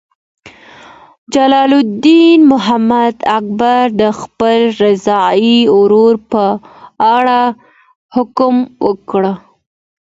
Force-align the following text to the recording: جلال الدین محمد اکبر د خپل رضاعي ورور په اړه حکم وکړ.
جلال 1.33 1.73
الدین 1.81 2.41
محمد 2.51 3.15
اکبر 3.37 3.83
د 3.99 4.03
خپل 4.21 4.59
رضاعي 4.85 5.57
ورور 5.77 6.13
په 6.31 6.43
اړه 7.15 7.41
حکم 8.15 8.55
وکړ. 8.85 9.23